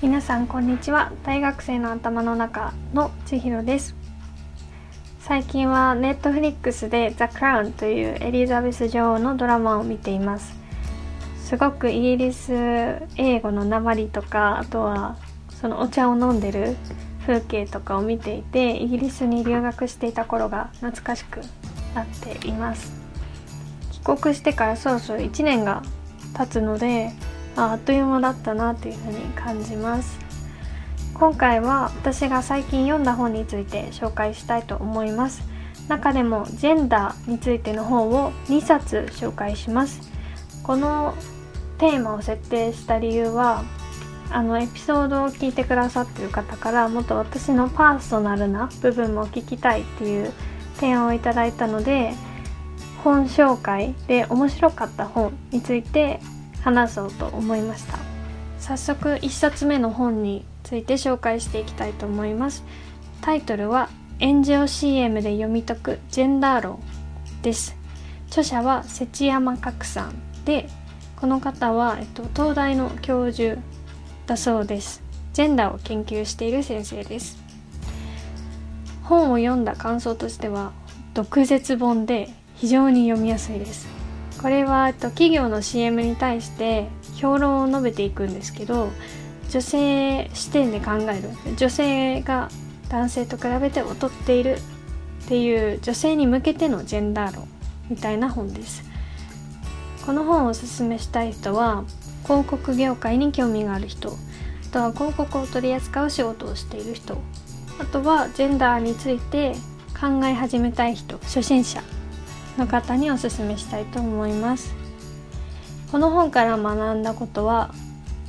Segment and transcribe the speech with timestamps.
[0.00, 1.10] 皆さんこんにちは。
[1.24, 3.96] 大学生の頭の中の千尋です。
[5.18, 10.54] 最近はネットフリックスで「ザ・クラウン」というエリザベス女王のドラマを見ています。
[11.42, 12.52] すごくイギリス
[13.16, 15.16] 英語の鉛とかあとは
[15.60, 16.76] そのお茶を飲んでる
[17.26, 21.40] 風景とかを見ていてイギリスに留学していた頃が懐かしく
[21.96, 22.92] なっています。
[23.90, 25.82] 帰国してからそろそろ1年が
[26.34, 27.10] 経つので
[27.60, 30.16] あっという間だったなというふうに感じます。
[31.12, 35.42] 今回は私が最近読んだ本について紹介したいと思います。
[35.88, 40.00] 中でもジェンダーについての本を2冊紹介します。
[40.62, 41.14] この
[41.78, 43.64] テーマを設定した理由は
[44.30, 50.32] あのエピソードを聞いてくださってる方からもっと私のパーソナルな部分も聞きたいっていう
[50.76, 52.12] 提案をいただいたので
[53.02, 56.20] 本紹介で面白かった本について
[56.68, 57.98] 話そうと思いました。
[58.58, 62.64] 早速1冊目の本について紹介していきたいと思います。
[63.22, 63.88] タイトルは
[64.20, 66.82] 炎上 CM で読み解くジェンダー論
[67.42, 67.76] です。
[68.28, 70.68] 著者は節山角さんで
[71.16, 73.60] この方は、えっと、東大の教授
[74.26, 75.02] だそうです。
[75.32, 77.38] ジェンダーを研究している先生です。
[79.04, 80.72] 本を読んだ感想としては
[81.14, 83.97] 毒舌本で非常に読みやすいです。
[84.40, 88.90] これは、と、企業の CM に対して評論を述べていくんですけど
[89.50, 92.48] 女性視点で考える女性が
[92.88, 94.58] 男性と比べて劣っている
[95.24, 97.48] っていう女性に向けてのジェンダー論
[97.90, 98.88] みたいな本です。
[100.08, 101.84] この本をおすすめしたい人は
[102.22, 104.08] 広告業界に興味がある人
[104.70, 107.18] あとは広告を取り扱う仕事をしている人
[107.78, 109.52] あとはジェンダーについて
[110.00, 111.82] 考え始めたい人初心者
[112.58, 114.74] の方におすすめしたいと思います。
[115.90, 117.72] この本から学んだことは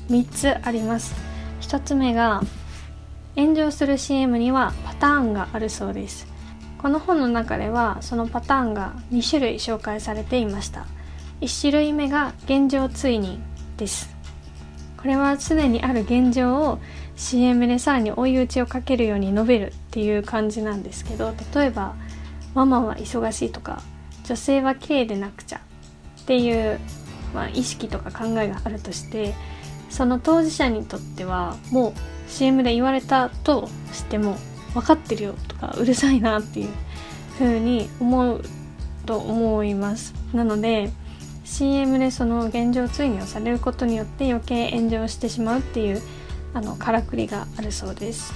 [0.09, 1.15] 3つあります。
[1.61, 2.41] 1つ目が
[3.35, 6.27] 炎上する CM にはパターンがあるそうです。
[6.77, 10.85] この本の中ではそのパターンが2種類紹介されていました。
[11.41, 13.39] 1種類目が現状追認
[13.77, 14.09] です。
[14.97, 16.79] これは常にある現状を
[17.15, 21.95] CM でさらに追い打ちをかけるように述べるっていう感じなんですけど例えば
[22.53, 23.81] 「ママは忙しい」とか
[24.29, 26.79] 女性は綺麗でなくちゃっていう、
[27.33, 29.33] まあ、意識とか考えがあるとして
[29.89, 31.93] その当事者にとってはもう
[32.27, 34.37] CM で言われたとしても
[34.75, 36.69] 分かってるよとかうるさいなっていう
[37.39, 38.43] 風に思う
[39.07, 40.13] と思います。
[40.31, 40.91] なので
[41.43, 46.03] CM でその現状追認をされることによって余計炎上してしまうっていう
[46.53, 48.31] あのからくりがあるそうです。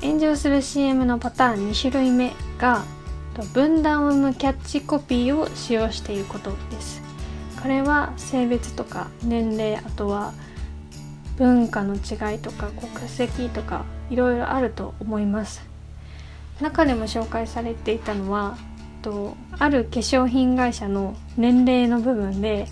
[0.00, 2.84] 炎上する CM のパターン2種類目が
[3.42, 7.02] 分断を生むキャッチコピーを使用していることです。
[7.60, 10.32] これは性別とか年齢あとは
[11.36, 15.62] 文化の違いとか国籍とかいろいろあると思います。
[16.60, 18.56] 中でも紹介されていたのは
[19.02, 22.66] とある化粧品会社の年齢の部分で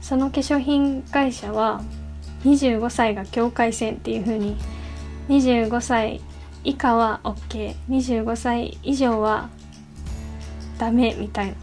[0.00, 1.80] その化粧品会社は
[2.44, 4.56] 25歳が境界線っていう風に
[5.28, 6.20] 25歳
[6.64, 9.48] 以下は OK25 歳以上は
[10.78, 11.54] ダメみたいな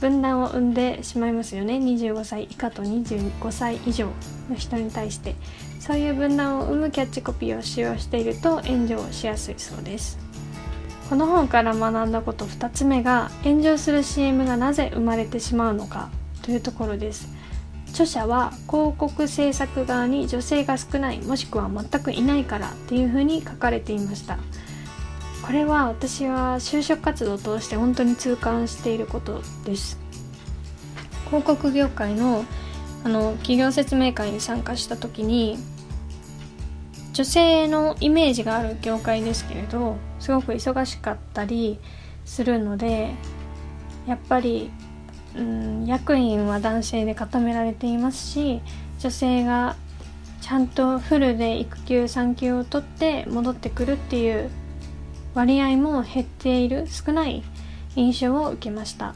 [0.00, 1.74] 分断を生んでしまいますよね。
[1.74, 4.06] 25歳以下と25歳以上
[4.50, 5.34] の人に対して。
[5.80, 10.18] そういう分断を生むキャッチコピーを使用していると炎上しやすいそうです。
[11.10, 12.46] この本から学んだこと。
[12.46, 16.08] 2つ目が炎上する CM がなぜ生まれてしまうのか。
[16.40, 17.28] というところです。
[17.90, 24.38] 著者は広告制作側に女性が少ないもしくは全くいないからっていうふうに書かれていました。
[25.46, 29.98] これは私は就職活動を通して本当に痛感していることです。
[31.26, 32.44] 広告業界の
[33.04, 35.58] あの企業説明会に参加した時に
[37.12, 41.78] 女性のイメージがある業界ですけれどすごく忙しかったり
[42.24, 43.12] するので
[44.06, 44.70] やっぱり、
[45.36, 48.62] うん、役員は男性で固められていますし
[49.00, 49.76] 女性が
[50.40, 54.50] ちゃんとフルで育休産休を取って戻ってくるっていう
[55.34, 57.42] 割合も減っている少ない
[57.96, 59.14] 印象を受けました。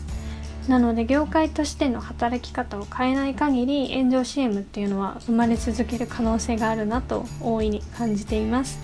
[0.69, 8.79] なので業界としての働き方を変えない限り炎上 CM っていうのは生まれ続ける可能性があるなと大いに感じています。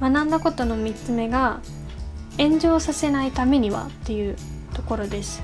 [0.00, 1.60] 学んだことの3つ目が
[2.38, 4.36] 炎上させないためにはっていう
[4.72, 5.42] ところです。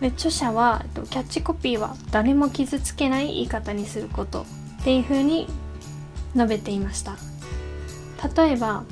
[0.00, 4.46] で著者はキャッチコピーは誰も傷つけない言い方にすること
[4.80, 5.48] っていうふうに
[6.36, 7.16] 述べていました。
[8.36, 8.84] 例えば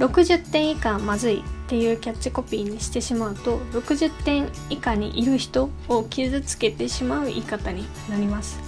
[0.00, 8.58] 60点以下まずいっていうキャッチコピーにしてしまうと60点以下にいる人を傷つけてしまう言い方になります。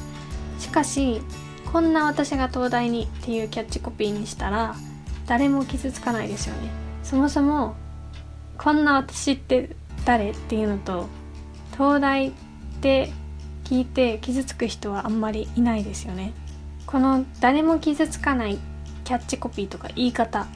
[0.58, 1.22] しかし
[1.72, 4.76] こんな私が東大にっていうキャッチコピーにしたら
[5.26, 6.70] 誰も傷つかないですよね。
[7.02, 7.76] そもそも
[8.58, 9.74] こんな私って
[10.04, 11.08] 誰っていうのと
[11.72, 12.32] 東大っ
[12.82, 13.10] て
[13.64, 16.34] 聞いて傷つく人はあんまりいないですよね。
[16.86, 18.58] この誰も傷つかない
[19.04, 20.46] キャッチコピーとか言い方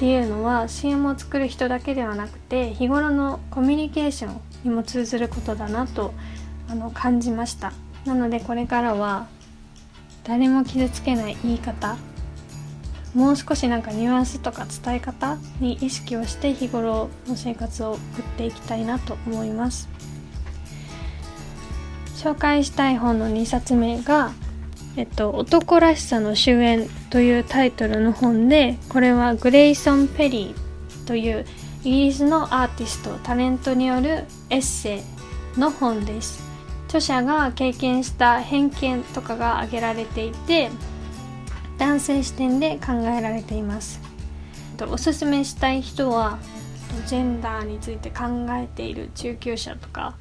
[0.00, 6.14] っていうのは CM を作る人だけではなくて日頃のコミュニケーションにも通ずることだなと
[6.70, 7.74] あの感じました。
[8.06, 9.26] なのでこれからは
[10.24, 11.98] 誰も傷つけない言い方
[13.14, 19.86] もう少しなんかニュアンスとか伝え方に意識をして日頃の生活を送っていきたいなと思います。
[22.16, 24.32] 紹介したい本の2冊目が
[24.96, 31.46] えっと、男らしさの終焉というタイトルの本でこれはグレイソン・ペリーという
[31.84, 35.02] イギリスのアーティストタレントによるエッセ
[35.56, 36.42] イの本です。
[36.88, 40.70] 著者が経験した偏見とかが挙げられていて
[41.78, 44.00] 男性視点で考えられています。
[44.90, 46.38] おすすめしたい人は
[47.06, 50.16] ジェンダーについて考えている中級者とか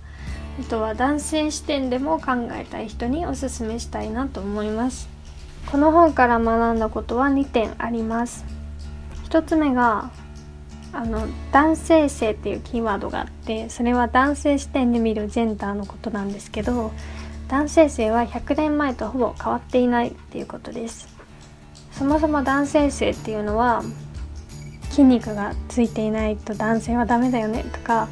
[0.59, 5.07] あとは男性視点でも考えたい人におすすめしたいなと思います。
[5.71, 8.43] この本から学んだことは2点あります。
[9.29, 10.11] 1つ目が
[10.91, 16.91] あの男性性っていうキーワードがあってそれは男性視点で見るジェンダーのことなんですけど
[17.47, 21.07] 男性性は100年前とほぼ変わっていないっていうことです。
[21.91, 23.83] そもそも男性性っていうのは
[24.89, 28.09] 筋肉がついていないと男性はダメだよねとか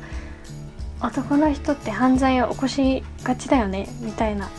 [1.01, 4.49] 男の人って犯罪を起こしがちだよねみたいな。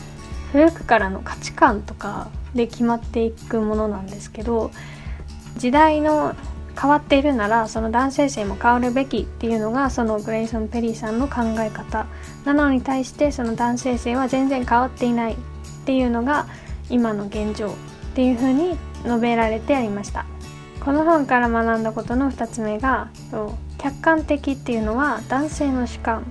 [0.51, 4.71] 古くからの価値観とかで決まっていくものなんですけど
[5.57, 6.35] 時代の
[6.79, 12.07] 変わっているならその男性性も変わるべきっていうのがそのグレイソン・ペリーさんの考え方
[12.45, 15.37] なのに対してその男性性は全然変わっていないっ
[15.85, 16.47] ていうのが
[16.89, 17.75] 今の現状っ
[18.15, 20.25] ていうふうに述べられてありました。
[20.79, 23.09] この本から学んだことの2つ目が
[23.79, 26.25] 客観的っていうのは男性の主観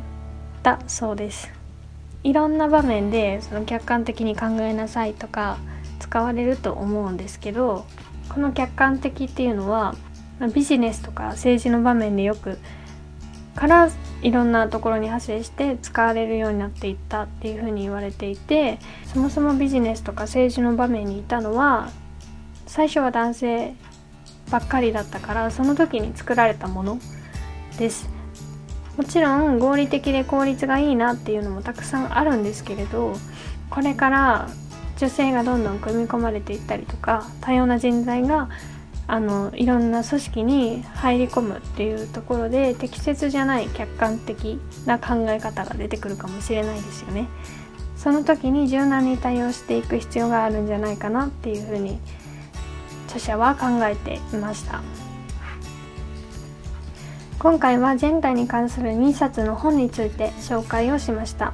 [0.63, 1.51] だそうです。
[2.23, 5.59] いろんな場面でその客観的に考えなさいとか
[5.99, 7.87] 使われると思うんですけど
[8.29, 9.95] この客観的っていうのは
[10.55, 12.59] ビジネスとか政治の場面でよく
[13.55, 13.91] から
[14.23, 21.91] いろんなところに派生して使われるようになっていったっていうふうに言われていてそもそもビジネスとか政治の場面にいたのは
[22.67, 23.75] 最初は男性
[24.51, 26.99] ばっかりだったからその時に作られたもの
[27.79, 28.09] です
[28.97, 33.15] もちろん合理的で効率がいいなっていうのもたくさんあるんですけれど
[33.71, 34.49] これから
[34.97, 38.49] 女性がどんどん組み込まれていったりとか多様な人材が
[39.07, 47.27] あのいろんな組織に入り込むっていうところで適切じゃない客観的な考え方が出てくるかもしれないですよね。
[47.97, 51.99] その時に柔軟に対応していく必要があるんじゃないかなっていうふうに
[53.09, 54.83] 著者は考えていました
[57.39, 61.53] 今回はジェンダーに関する2冊の本について紹介をしました。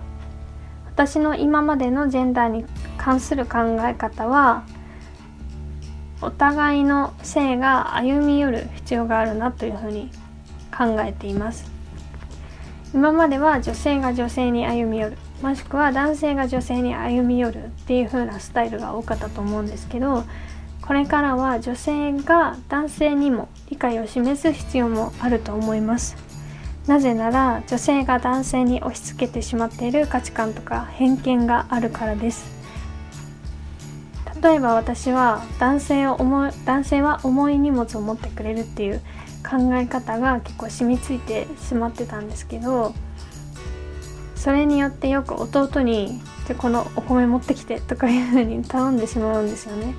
[0.86, 2.64] 私の今までのジェンダーに
[2.96, 4.64] 関する考え方は
[6.22, 10.10] お互いの性が歩み寄る必要があるなというふうに
[10.74, 11.70] 考えています。
[12.94, 20.24] 今までは女性が女性に歩み寄るもしくは男性が女性に歩み寄るっていう風なスタイルが多かったと思うんですけど
[20.86, 26.14] これからは女性が男性にも理解を示す必要もあると思います
[26.86, 32.52] なぜなら女性が男性に押し付けてしまっている価値観とか偏見があるからです
[34.42, 39.00] 例えば私は男性を重い男性は重い荷物を持ってくれるっていう
[39.42, 42.92] 考え方が結構染みついてしまってたんですけど
[44.36, 49.94] それによってよく弟に「でこのお米持ってきて」とかいうふうに頼んでしまうんですよね。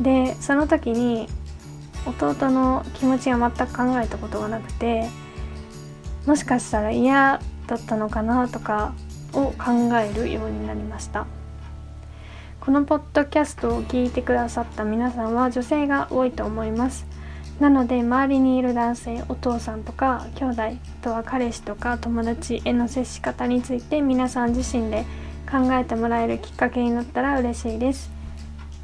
[0.00, 1.28] でその時に
[2.06, 5.08] 弟の気持ちは全く考えたことがなくて
[6.26, 8.94] もしかしたら嫌だったのかなとか
[9.32, 11.26] を考えるようになりました。
[12.66, 17.06] このポッドキャストを聞いてくださった皆さんは女性が多いと思います
[17.60, 25.04] なので周りにいる男性お父さんとか兄弟あとは彼氏とか友達への接し方について皆さん自身で
[25.48, 28.10] 考えてもらえるきっかけになったら嬉しいです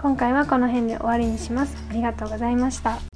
[0.03, 1.77] 今回はこの辺で終わりにします。
[1.89, 3.12] ありがとうございました。